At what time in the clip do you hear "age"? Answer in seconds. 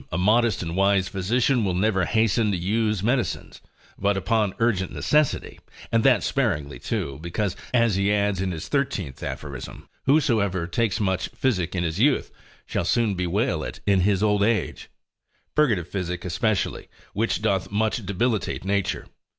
14.41-14.89